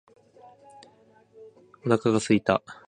[1.85, 2.63] お腹が空いた